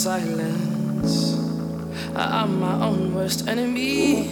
silence. 0.00 1.36
I'm 2.16 2.58
my 2.58 2.72
own 2.86 3.14
worst 3.14 3.46
enemy. 3.46 4.30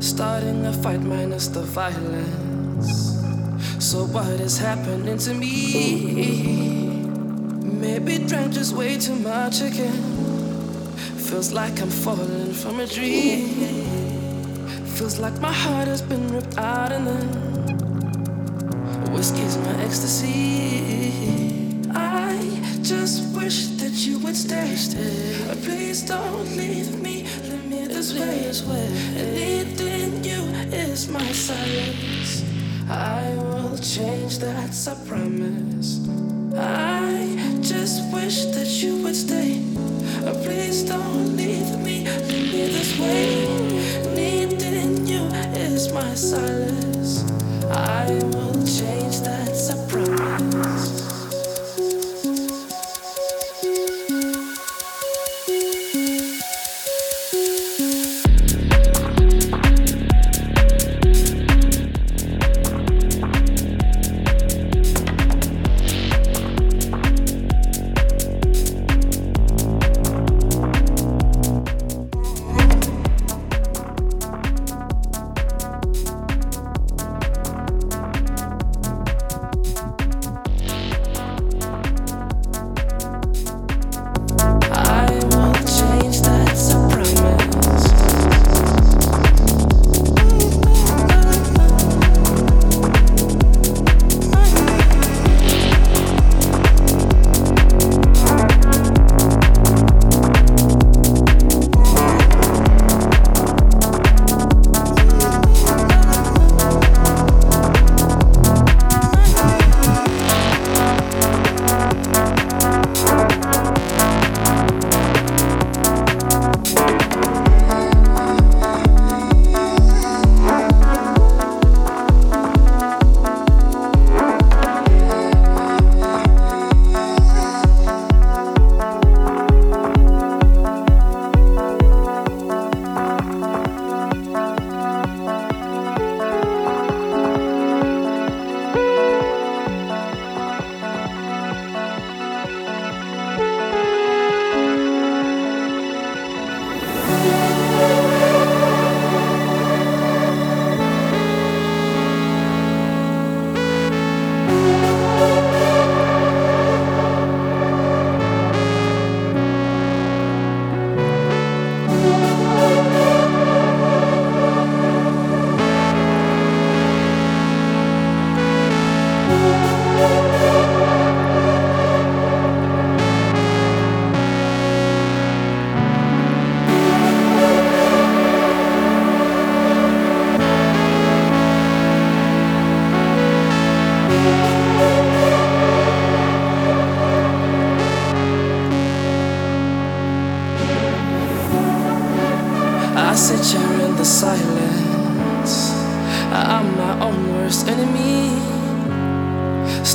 Starting 0.00 0.66
a 0.66 0.72
fight 0.72 1.02
minus 1.02 1.46
the 1.46 1.62
violence. 1.62 3.14
So, 3.78 4.06
what 4.06 4.40
is 4.40 4.58
happening 4.58 5.18
to 5.18 5.34
me? 5.34 7.06
Maybe 7.62 8.18
drank 8.18 8.54
just 8.54 8.74
way 8.74 8.98
too 8.98 9.14
much 9.14 9.60
again. 9.60 10.02
Feels 11.28 11.52
like 11.52 11.80
I'm 11.80 11.90
falling 11.90 12.52
from 12.54 12.80
a 12.80 12.86
dream. 12.88 13.46
Feels 14.96 15.20
like 15.20 15.38
my 15.40 15.52
heart 15.52 15.86
has 15.86 16.02
been 16.02 16.26
ripped 16.34 16.58
out 16.58 16.90
and 16.90 17.06
then 17.06 17.28
whiskey's 19.12 19.56
my 19.58 19.74
ecstasy. 19.84 21.43
You 24.04 24.18
would 24.18 24.36
stay. 24.36 24.74
stay. 24.76 25.56
Please 25.62 26.02
don't 26.02 26.44
leave 26.58 27.00
me, 27.00 27.24
leave 27.48 27.64
me 27.64 27.86
this 27.86 28.12
way. 28.62 28.86
Anything 29.16 30.22
you 30.22 30.42
is 30.70 31.08
my 31.08 31.32
silence. 31.32 32.44
I 32.90 33.34
will 33.38 33.78
change, 33.78 34.40
that 34.40 34.74
a 34.88 34.94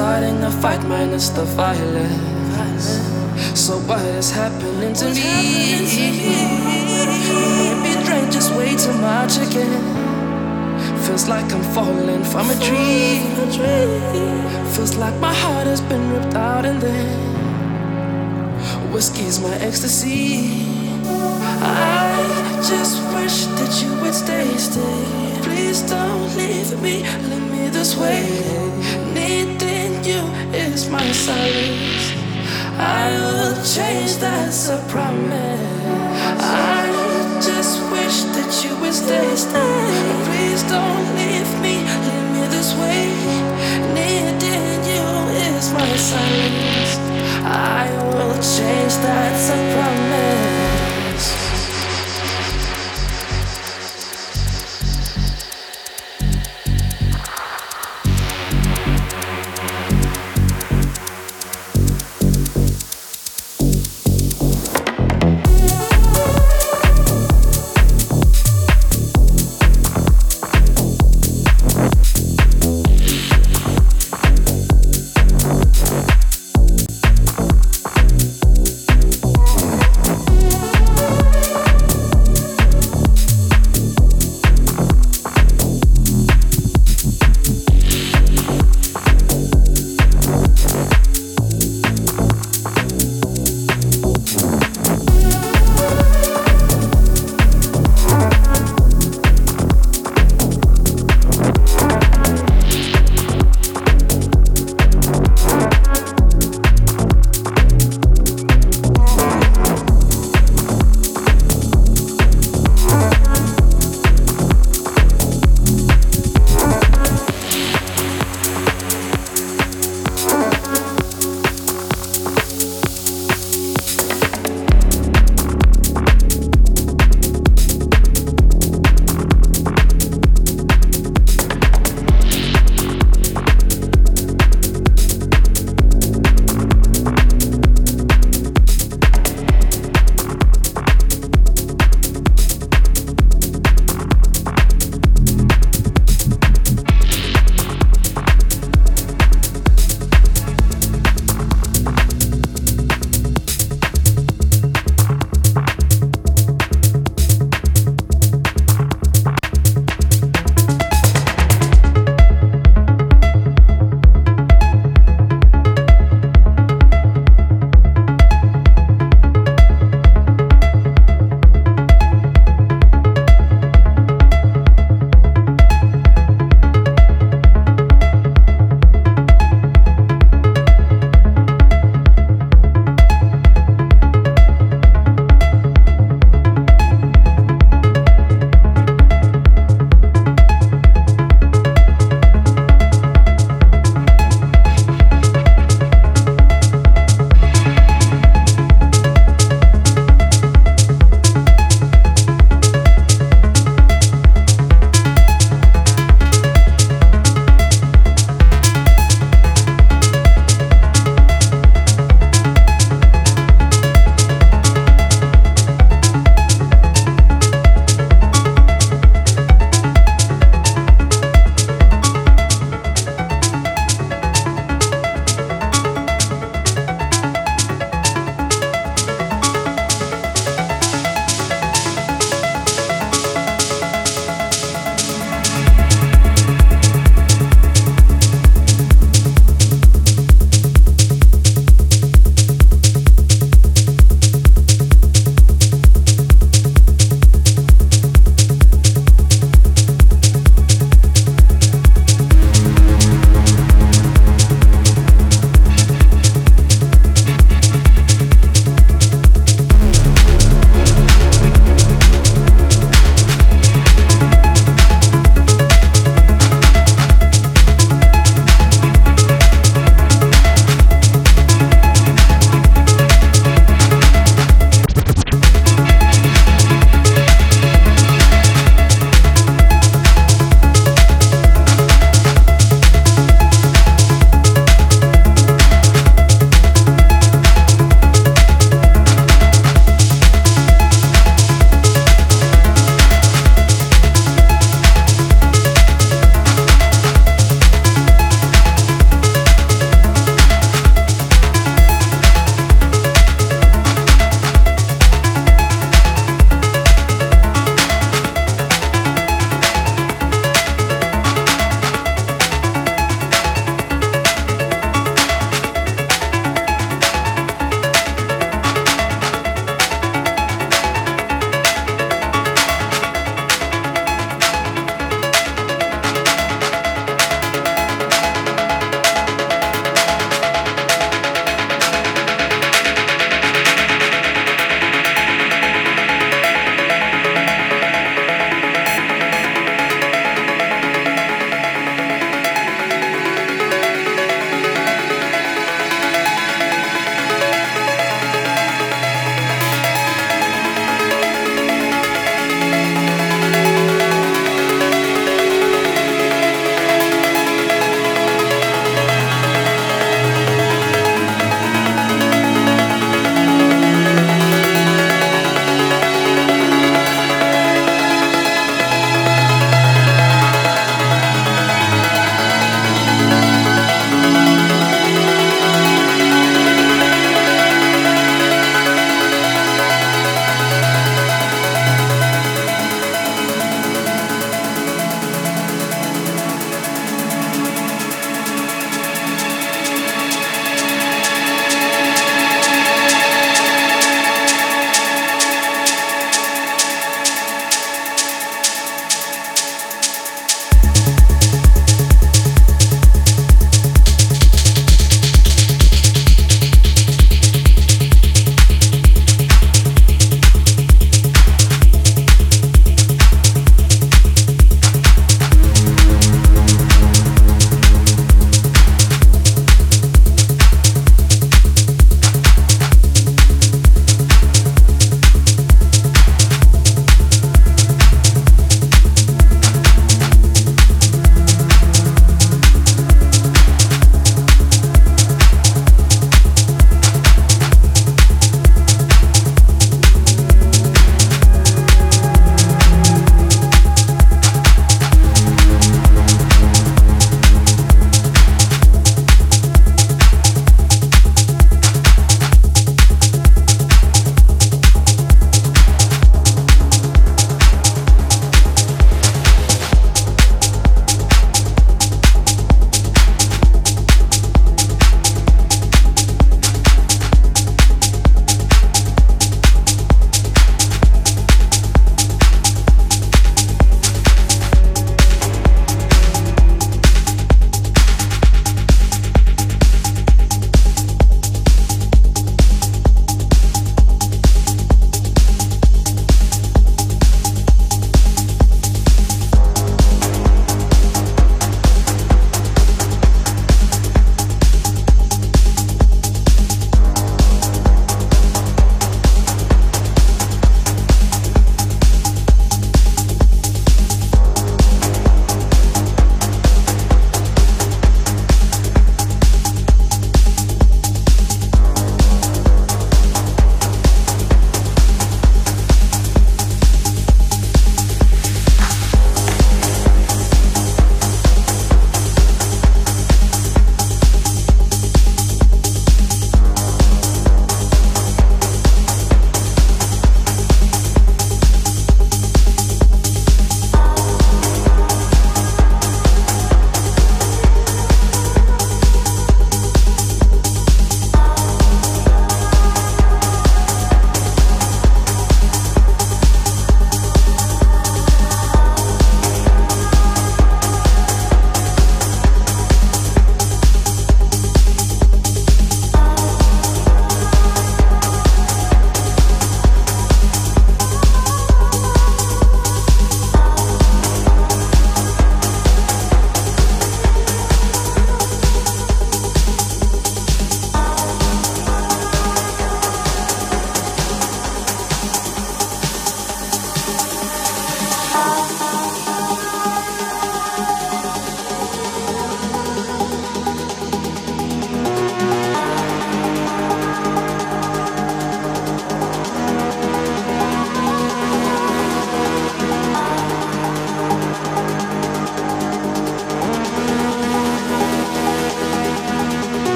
Starting 0.00 0.42
a 0.44 0.50
fight 0.50 0.82
minus 0.88 1.28
the 1.28 1.44
violence. 1.44 2.88
So 3.52 3.76
what 3.80 4.00
is 4.16 4.30
happening 4.30 4.94
to 4.94 5.04
me? 5.04 5.12
Maybe 7.82 8.02
drank 8.06 8.32
just 8.32 8.50
way 8.54 8.74
too 8.76 8.94
much 8.94 9.36
again. 9.36 9.82
Feels 11.04 11.28
like 11.28 11.52
I'm 11.52 11.62
falling 11.74 12.24
from 12.24 12.48
a 12.48 12.54
tree. 12.64 13.20
Feels 14.72 14.96
like 14.96 15.16
my 15.20 15.34
heart 15.34 15.66
has 15.66 15.82
been 15.82 16.10
ripped 16.12 16.34
out 16.34 16.64
and 16.64 16.80
then 16.80 17.20
whiskey's 18.94 19.38
my 19.38 19.54
ecstasy. 19.56 20.64
I 21.60 22.56
just 22.70 22.96
wish 23.12 23.44
that 23.58 23.82
you 23.82 23.92
would 24.00 24.14
stay, 24.14 24.48
stay. 24.56 25.04
Please 25.42 25.82
don't 25.82 26.34
leave 26.38 26.80
me, 26.80 27.04
leave 27.28 27.52
me 27.52 27.68
this 27.68 27.98
way. 27.98 29.09
You 30.02 30.24
is 30.54 30.88
my 30.88 31.12
silence. 31.12 32.14
I 32.78 33.10
will 33.20 33.54
change, 33.62 34.16
that's 34.16 34.70
a 34.70 34.78
promise. 34.88 35.60
I 36.40 36.88
just 37.42 37.82
wish 37.92 38.22
that 38.32 38.64
you 38.64 38.80
would 38.80 38.94
stay, 38.94 39.36
stay. 39.36 39.76
Please 40.24 40.62
don't 40.62 41.04
leave 41.20 41.52
me, 41.60 41.84
leave 41.84 42.28
me 42.32 42.46
this 42.48 42.72
way. 42.80 43.12
Needing 43.92 44.84
you 44.88 45.04
is 45.52 45.70
my 45.70 45.92
silence. 45.96 46.96
I 47.44 47.84
will 48.14 48.40
change, 48.40 48.94
that's 49.04 49.50
a 49.50 49.58
promise. 49.74 49.99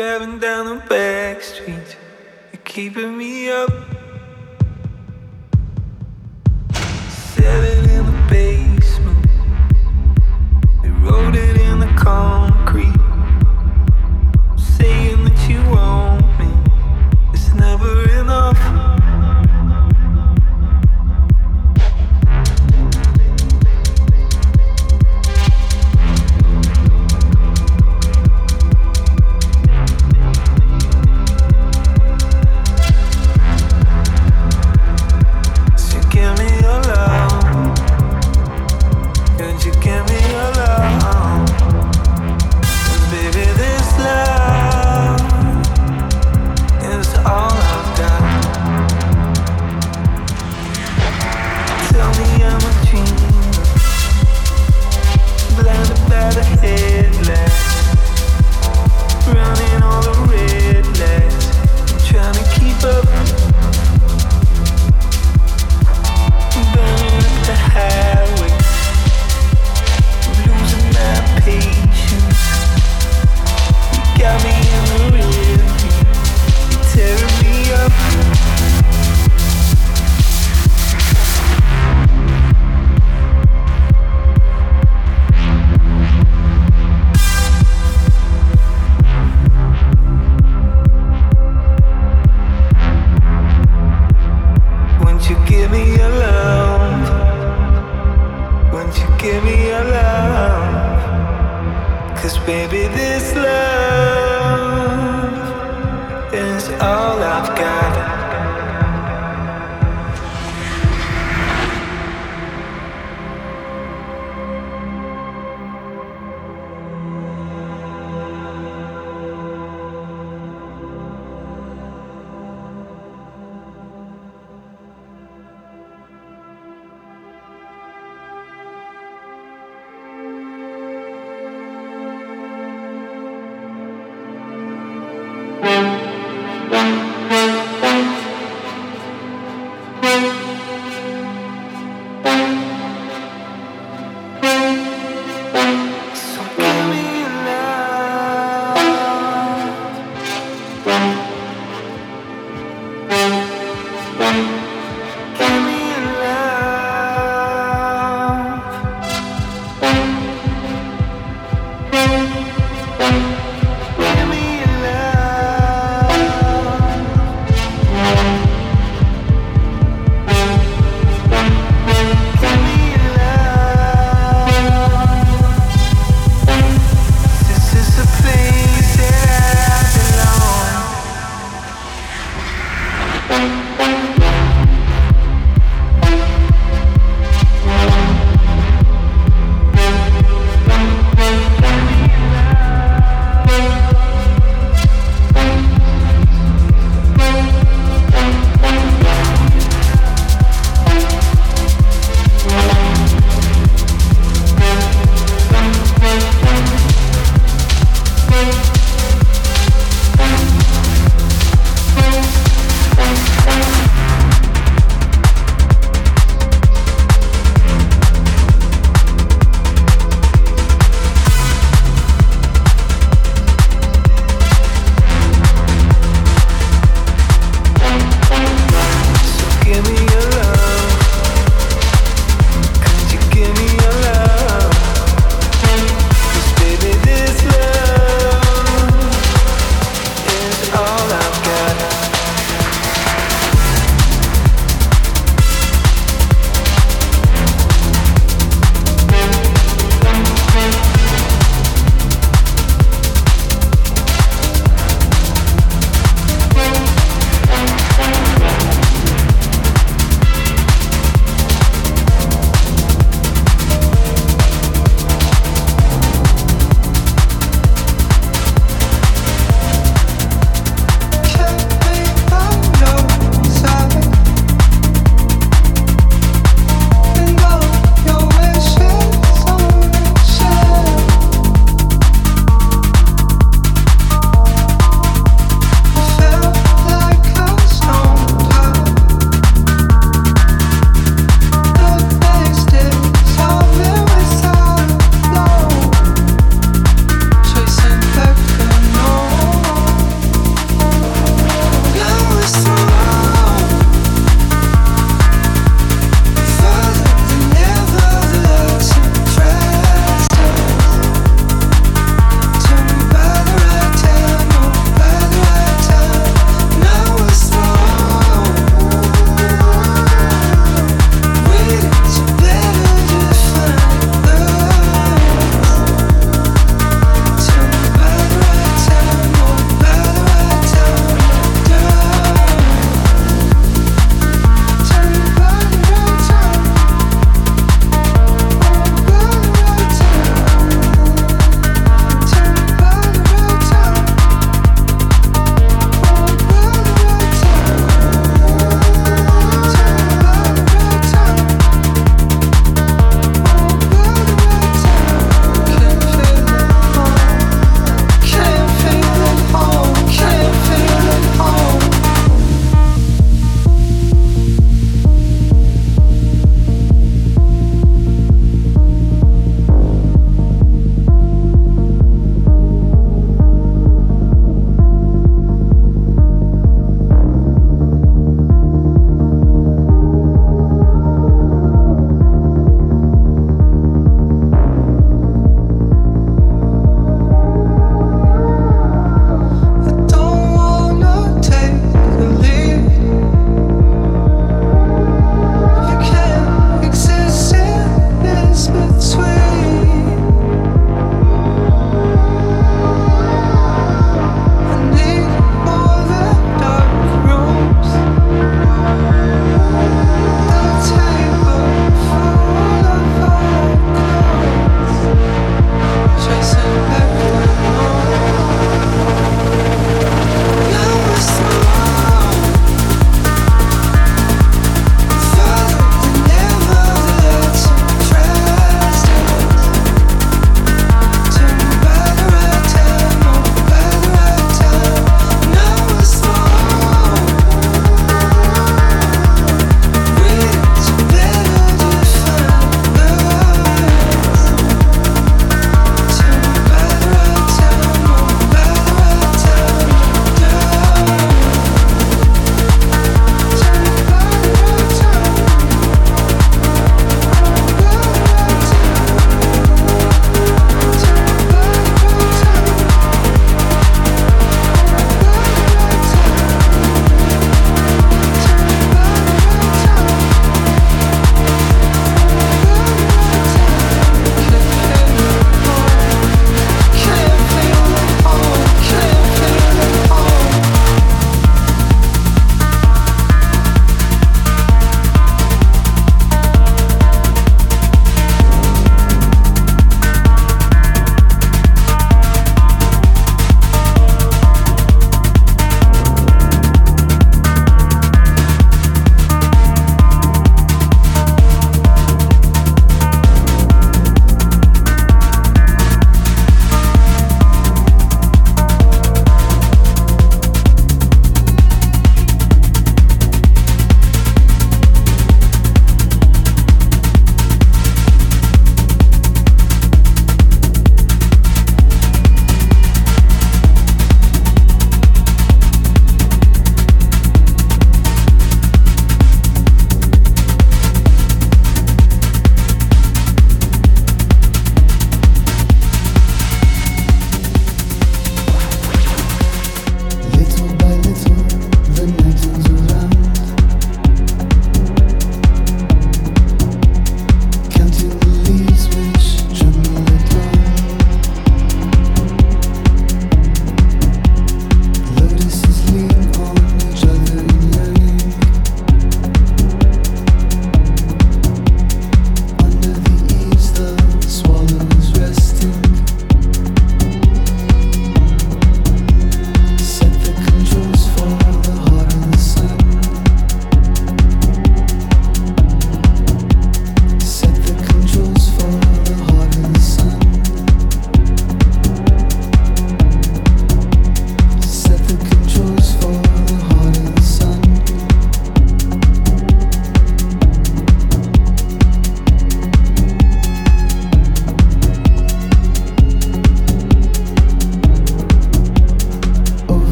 பேருந்த 0.00 0.46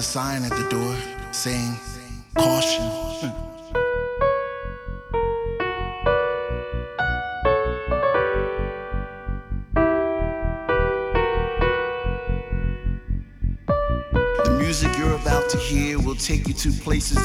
a 0.00 0.02
sign 0.02 0.44
at 0.44 0.50
the 0.52 0.66
door 0.70 0.96
saying, 1.30 1.76
Caution. 2.34 2.86
The 14.44 14.56
music 14.58 14.96
you're 14.96 15.16
about 15.16 15.50
to 15.50 15.58
hear 15.58 15.98
will 15.98 16.14
take 16.14 16.48
you 16.48 16.54
to 16.54 16.72
places 16.72 17.19